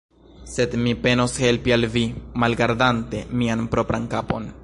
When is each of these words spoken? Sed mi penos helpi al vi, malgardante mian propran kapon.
Sed 0.53 0.71
mi 0.85 0.93
penos 1.03 1.35
helpi 1.43 1.75
al 1.75 1.85
vi, 1.97 2.03
malgardante 2.45 3.23
mian 3.43 3.65
propran 3.77 4.09
kapon. 4.15 4.53